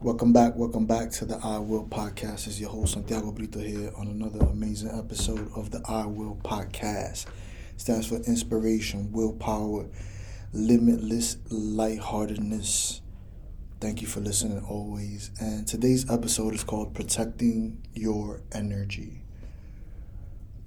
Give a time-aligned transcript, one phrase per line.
[0.00, 2.46] Welcome back, welcome back to the I Will Podcast.
[2.46, 7.26] It's your host Santiago Brito here on another amazing episode of the I Will Podcast.
[7.74, 9.88] It stands for inspiration, willpower,
[10.52, 13.00] limitless lightheartedness.
[13.80, 15.32] Thank you for listening always.
[15.40, 19.22] And today's episode is called Protecting Your Energy.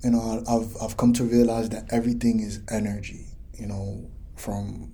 [0.04, 3.28] You know, I've I've come to realize that everything is energy.
[3.54, 4.92] You know, from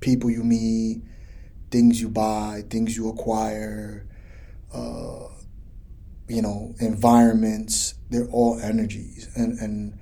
[0.00, 1.02] people you meet
[1.72, 4.06] things you buy, things you acquire,
[4.72, 5.26] uh,
[6.28, 9.28] you know, environments, they're all energies.
[9.34, 9.98] And, and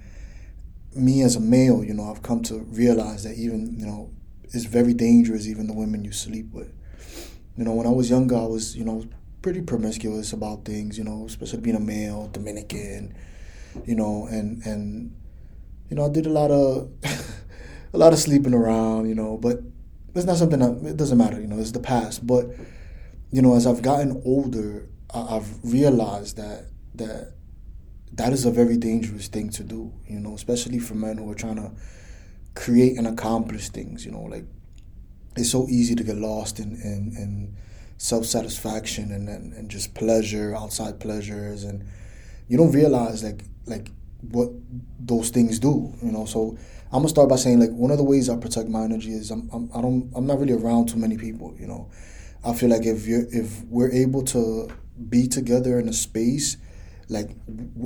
[0.94, 4.10] me as a male, you know, I've come to realize that even, you know,
[4.52, 6.72] it's very dangerous, even the women you sleep with.
[7.56, 9.04] You know, when I was younger, I was, you know,
[9.42, 13.14] pretty promiscuous about things, you know, especially being a male, Dominican,
[13.86, 15.14] you know, and, and,
[15.88, 16.90] you know, I did a lot of,
[17.92, 19.60] a lot of sleeping around, you know, but
[20.14, 21.40] it's not something that it doesn't matter.
[21.40, 22.26] You know, it's the past.
[22.26, 22.46] But
[23.30, 27.34] you know, as I've gotten older, I've realized that that
[28.12, 29.92] that is a very dangerous thing to do.
[30.06, 31.72] You know, especially for men who are trying to
[32.54, 34.04] create and accomplish things.
[34.04, 34.44] You know, like
[35.36, 37.56] it's so easy to get lost in in, in
[37.98, 41.84] self satisfaction and, and and just pleasure, outside pleasures, and
[42.48, 43.90] you don't realize like like
[44.22, 44.50] what
[44.98, 45.92] those things do.
[46.02, 46.56] You know, so
[46.92, 49.30] I'm gonna start by saying like one of the ways I protect my energy is
[49.30, 51.54] I'm, I'm I don't I'm not really around too many people.
[51.58, 51.90] You know,
[52.44, 54.68] I feel like if you if we're able to
[55.08, 56.56] be together in a space,
[57.08, 57.30] like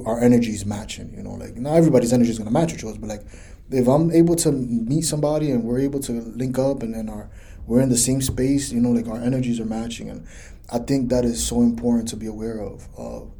[0.07, 1.12] our energy is matching.
[1.15, 3.23] You know, like not everybody's energy is gonna match with yours, but like
[3.71, 7.31] if I'm able to meet somebody and we're able to link up and then our
[7.67, 10.27] we're in the same space, you know, like our energies are matching, and
[10.71, 12.89] I think that is so important to be aware of.
[12.97, 13.33] Of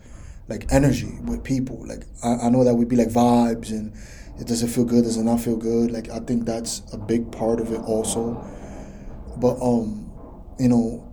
[0.49, 1.87] like energy with people.
[1.87, 3.93] Like I, I know that would be like vibes and
[4.39, 5.91] it does it feel good, does it not feel good?
[5.93, 8.35] Like I think that's a big part of it also.
[9.37, 10.11] But um,
[10.59, 11.13] you know,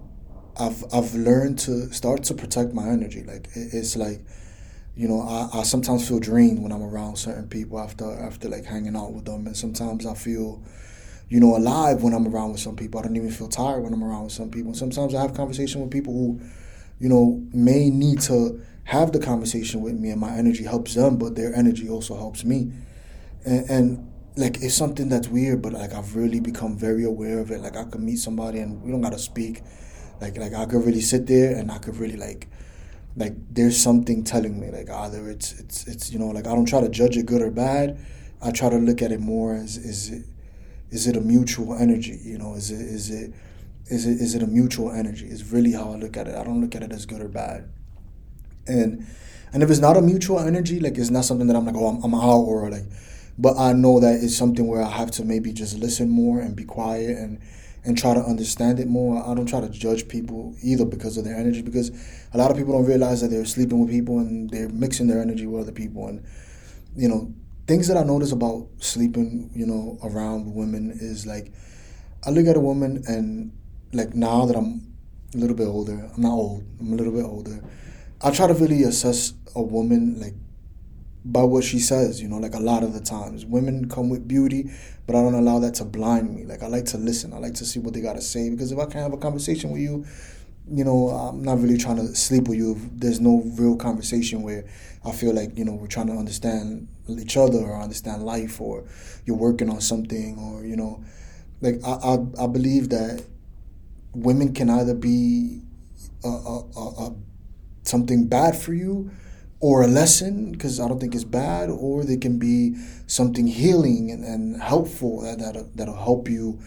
[0.59, 3.24] I've I've learned to start to protect my energy.
[3.24, 4.22] Like it, it's like,
[4.96, 8.66] you know, I, I sometimes feel drained when I'm around certain people after after like
[8.66, 10.64] hanging out with them, and sometimes I feel,
[11.30, 13.00] you know, alive when I'm around with some people.
[13.00, 14.70] I don't even feel tired when I'm around with some people.
[14.70, 16.41] And sometimes I have conversation with people who,
[17.00, 21.18] you know, may need to have the conversation with me, and my energy helps them,
[21.18, 22.72] but their energy also helps me
[23.46, 27.52] and, and like it's something that's weird, but like I've really become very aware of
[27.52, 27.62] it.
[27.62, 29.62] Like I could meet somebody and we don't gotta speak.
[30.20, 32.47] Like like I could really sit there and I could really like
[33.18, 36.66] like there's something telling me like either it's it's it's you know like I don't
[36.66, 38.00] try to judge it good or bad.
[38.41, 40.25] I try to look at it more as is it
[40.90, 42.20] is it a mutual energy?
[42.24, 43.34] You know, is it is it
[43.88, 45.28] is it is it a mutual energy?
[45.28, 46.36] Is really how I look at it.
[46.36, 47.70] I don't look at it as good or bad.
[48.72, 49.06] And
[49.54, 51.88] and if it's not a mutual energy, like it's not something that I'm like, oh,
[51.88, 52.86] I'm, I'm out or like
[53.38, 56.56] but I know that it's something where I have to maybe just listen more and
[56.56, 57.40] be quiet and
[57.84, 59.28] and try to understand it more.
[59.28, 61.90] I don't try to judge people either because of their energy because
[62.32, 65.20] a lot of people don't realize that they're sleeping with people and they're mixing their
[65.20, 66.24] energy with other people and
[66.96, 67.34] you know
[67.68, 71.52] things that I notice about sleeping, you know, around women is like
[72.26, 73.52] I look at a woman and
[73.94, 74.94] like now that I'm
[75.34, 77.64] a little bit older, I'm not old, I'm a little bit older.
[78.24, 80.34] I try to really assess a woman like
[81.24, 83.46] by what she says, you know, like a lot of the times.
[83.46, 84.72] Women come with beauty,
[85.06, 86.46] but I don't allow that to blind me.
[86.46, 87.34] Like I like to listen.
[87.34, 89.72] I like to see what they gotta say because if I can't have a conversation
[89.72, 90.06] with you,
[90.72, 94.66] you know, I'm not really trying to sleep with you there's no real conversation where
[95.03, 98.86] I feel like, you know, we're trying to understand each other or understand life or
[99.26, 101.03] you're working on something or, you know,
[101.62, 103.24] like I I, I believe that
[104.14, 105.62] women can either be
[106.24, 107.16] a, a, a, a
[107.84, 109.12] something bad for you
[109.59, 112.75] or a lesson because I don't think it's bad, or they can be
[113.06, 116.59] something healing and, and helpful that that'll, that'll help you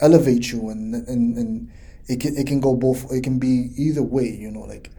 [0.00, 1.70] elevate you and and and
[2.08, 4.90] it can it can go both it can be either way you know like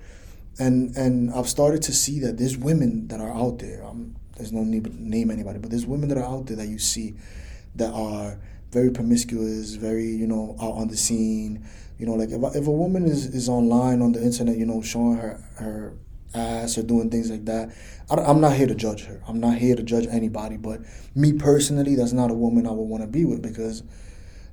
[0.57, 3.83] and and I've started to see that there's women that are out there.
[3.83, 6.79] Um, there's no need name anybody but there's women that are out there that you
[6.79, 7.13] see
[7.75, 8.39] that are
[8.71, 11.65] very promiscuous very you know out on the scene
[11.97, 14.81] you know like if, if a woman is, is online on the internet you know
[14.81, 15.93] showing her her
[16.35, 17.73] ass or doing things like that.
[18.09, 19.21] I, am not here to judge her.
[19.27, 20.57] I'm not here to judge anybody.
[20.57, 20.81] But
[21.15, 23.83] me personally, that's not a woman I would want to be with because,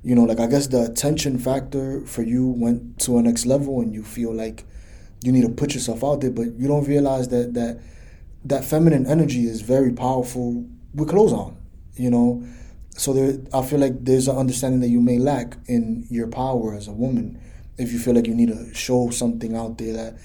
[0.03, 3.81] you know, like I guess the attention factor for you went to a next level
[3.81, 4.63] and you feel like
[5.23, 7.81] you need to put yourself out there, but you don't realize that that
[8.43, 11.57] that feminine energy is very powerful with clothes on.
[11.95, 12.43] You know,
[12.97, 16.73] so there, I feel like there's an understanding that you may lack in your power
[16.75, 17.41] as a woman.
[17.77, 20.17] If you feel like you need to show something out there that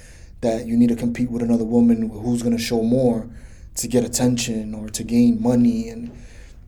[0.43, 3.29] that you need to compete with another woman who's going to show more
[3.77, 5.89] to get attention or to gain money.
[5.89, 6.13] And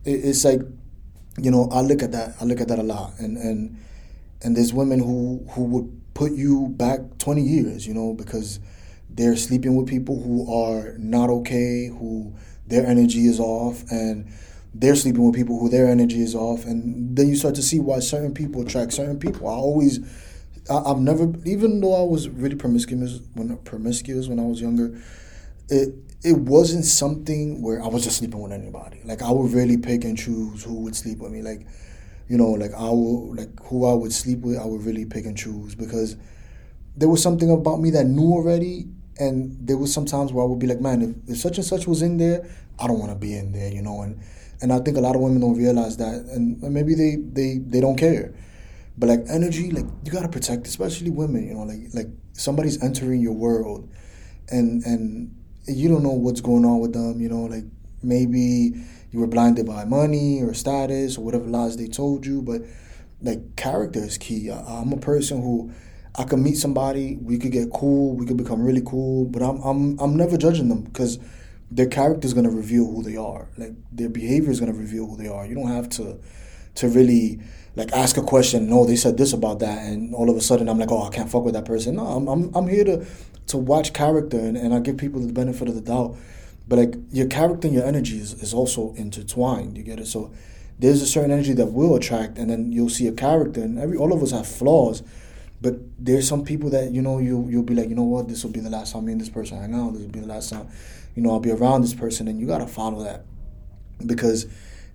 [0.05, 0.61] it's like
[1.37, 3.13] you know i look at that i look at that a lot.
[3.19, 3.77] And and
[4.41, 8.59] and there's women who who would put you back 20 years, you know, because
[9.09, 12.33] they're sleeping with people who are not okay, who
[12.67, 14.27] their energy is off, and
[14.73, 17.79] they're sleeping with people who their energy is off, and then you start to see
[17.79, 19.47] why certain people attract certain people.
[19.47, 19.99] I always,
[20.69, 24.99] I, have never, even though I was really promiscuous when promiscuous when I was younger,
[25.69, 25.93] it
[26.23, 29.01] it wasn't something where I was just sleeping with anybody.
[29.05, 31.41] Like I would really pick and choose who would sleep with me.
[31.41, 31.65] Like,
[32.27, 34.57] you know, like I would like who I would sleep with.
[34.57, 36.17] I would really pick and choose because
[36.95, 38.87] there was something about me that knew already
[39.19, 41.65] and there was some times where I would be like, man, if, if such and
[41.65, 42.49] such was in there,
[42.79, 44.01] I don't want to be in there, you know.
[44.01, 44.19] And
[44.61, 47.59] and I think a lot of women don't realize that, and, and maybe they they
[47.59, 48.33] they don't care.
[48.97, 51.47] But like energy, like you gotta protect, especially women.
[51.47, 53.89] You know, like like somebody's entering your world,
[54.49, 55.35] and and
[55.67, 57.21] you don't know what's going on with them.
[57.21, 57.65] You know, like
[58.01, 58.73] maybe
[59.11, 62.61] you were blinded by money or status or whatever lies they told you, but
[63.21, 64.49] like character is key.
[64.49, 65.71] I, I'm a person who
[66.15, 69.61] I could meet somebody, we could get cool, we could become really cool, but I'm
[69.61, 71.19] I'm I'm never judging them because
[71.71, 73.47] their character is gonna reveal who they are.
[73.57, 75.45] Like their behavior is gonna reveal who they are.
[75.45, 76.19] You don't have to
[76.75, 77.39] to really
[77.75, 78.69] like ask a question.
[78.69, 81.09] No, they said this about that, and all of a sudden I'm like, oh, I
[81.09, 81.95] can't fuck with that person.
[81.95, 83.05] No, I'm I'm, I'm here to
[83.47, 86.15] to watch character, and, and I give people the benefit of the doubt.
[86.67, 89.77] But like your character and your energy is, is also intertwined.
[89.77, 90.07] You get it?
[90.07, 90.31] So
[90.77, 93.97] there's a certain energy that will attract, and then you'll see a character, and every
[93.97, 95.03] all of us have flaws
[95.61, 98.43] but there's some people that you know you you'll be like, you know what, this
[98.43, 99.93] will be the last time me and this person hang out.
[99.93, 100.69] This will be the last time,
[101.15, 103.25] you know, I'll be around this person, and you gotta follow that
[104.05, 104.47] because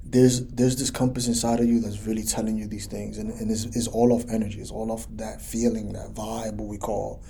[0.04, 3.50] there's there's this compass inside of you that's really telling you these things, and, and
[3.50, 4.60] it's, it's all off energy.
[4.60, 7.22] It's all off that feeling, that vibe, what we call,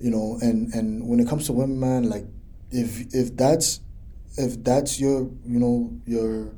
[0.00, 0.38] you know.
[0.40, 2.26] And and when it comes to women, man, like
[2.70, 3.80] if if that's
[4.36, 6.52] if that's your you know your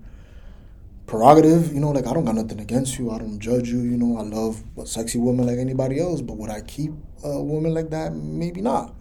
[1.07, 1.73] prerogative.
[1.73, 3.11] You know, like I don't got nothing against you.
[3.11, 3.81] I don't judge you.
[3.81, 6.21] You know, I love a sexy woman like anybody else.
[6.21, 6.93] But would I keep
[7.25, 8.15] a woman like that?
[8.15, 8.95] Maybe not.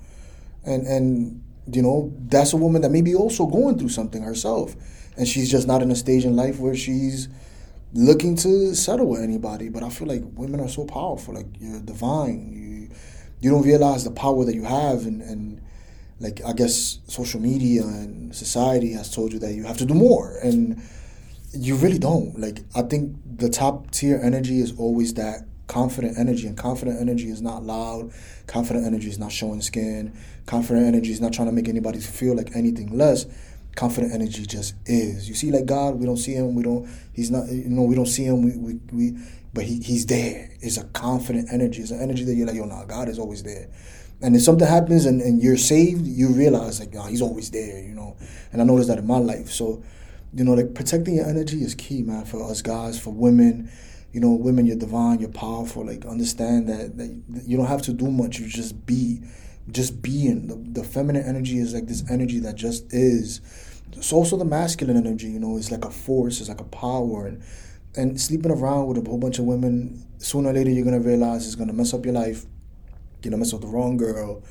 [0.63, 4.75] And and you know, that's a woman that may be also going through something herself,
[5.17, 7.29] and she's just not in a stage in life where she's
[7.93, 9.69] looking to settle with anybody.
[9.69, 11.33] But I feel like women are so powerful.
[11.33, 12.51] Like you're divine.
[12.53, 12.95] You
[13.39, 15.61] you don't realize the power that you have, and and
[16.19, 19.93] like I guess social media and society has told you that you have to do
[19.93, 20.81] more and
[21.53, 22.39] you really don't.
[22.39, 27.29] Like I think the top tier energy is always that confident energy, and confident energy
[27.29, 28.11] is not loud.
[28.47, 30.17] Confident energy is not showing skin.
[30.45, 33.25] Confident energy is not trying to make anybody feel like anything less.
[33.75, 35.29] Confident energy just is.
[35.29, 36.55] You see, like God, we don't see him.
[36.55, 36.89] We don't.
[37.13, 37.47] He's not.
[37.47, 38.43] You know, we don't see him.
[38.43, 39.17] We we, we
[39.53, 40.49] but he, he's there.
[40.61, 41.81] It's a confident energy.
[41.81, 43.69] It's an energy that you're like, yo, nah, God is always there.
[44.21, 47.81] And if something happens and, and you're saved, you realize like, nah, he's always there,
[47.81, 48.15] you know.
[48.51, 49.49] And I noticed that in my life.
[49.49, 49.83] So
[50.33, 53.69] you know, like protecting your energy is key, man, for us guys, for women.
[54.13, 55.85] You know, women, you're divine, you're powerful.
[55.85, 58.39] Like, understand that, that you don't have to do much.
[58.39, 59.21] You just be,
[59.71, 60.47] just being.
[60.47, 63.39] The, the feminine energy is like this energy that just is.
[63.93, 65.27] It's also the masculine energy.
[65.27, 66.39] You know, it's like a force.
[66.39, 67.27] It's like a power.
[67.27, 67.43] And
[67.97, 71.45] and sleeping around with a whole bunch of women, sooner or later you're gonna realize
[71.45, 72.45] it's gonna mess up your life.
[73.21, 74.43] You're gonna mess with the wrong girl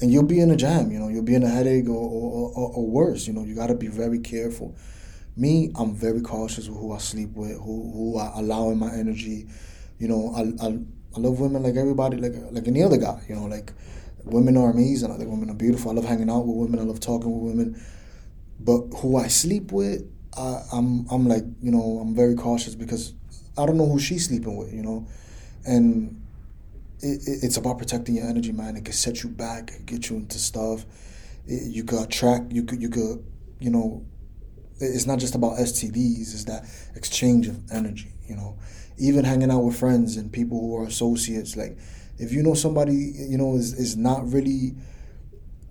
[0.00, 2.50] and you'll be in a jam, you know, you'll be in a headache or, or,
[2.54, 4.74] or, or worse, you know, you got to be very careful
[5.36, 8.92] me, I'm very cautious with who I sleep with, who who I allow in my
[8.92, 9.46] energy.
[9.98, 10.78] You know, I, I,
[11.16, 13.22] I love women like everybody, like like any other guy.
[13.28, 13.72] You know, like
[14.24, 15.10] women are amazing.
[15.10, 15.90] I think women are beautiful.
[15.90, 16.80] I love hanging out with women.
[16.80, 17.82] I love talking with women.
[18.60, 20.02] But who I sleep with,
[20.36, 23.14] I, I'm I'm like you know I'm very cautious because
[23.56, 24.72] I don't know who she's sleeping with.
[24.72, 25.06] You know,
[25.64, 26.20] and
[27.00, 28.76] it, it, it's about protecting your energy, man.
[28.76, 30.84] It can set you back, get you into stuff.
[31.46, 32.52] It, you could attract.
[32.52, 33.24] You could you could
[33.60, 34.04] you know
[34.82, 38.58] it's not just about STDs, it's that exchange of energy, you know.
[38.98, 41.76] Even hanging out with friends and people who are associates, like
[42.18, 44.74] if you know somebody, you know, is, is not really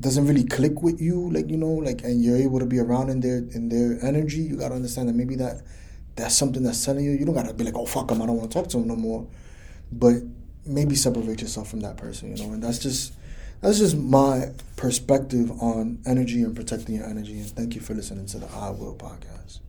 [0.02, 3.10] doesn't really click with you, like, you know, like and you're able to be around
[3.10, 5.62] in their in their energy, you gotta understand that maybe that
[6.16, 7.12] that's something that's telling you.
[7.12, 8.88] You don't gotta be like, oh fuck him, I don't want to talk to him
[8.88, 9.28] no more.
[9.92, 10.16] But
[10.66, 13.14] maybe separate yourself from that person, you know, and that's just
[13.62, 17.40] that's just my perspective on energy and protecting your energy.
[17.40, 19.60] And thank you for listening to the I Will podcast.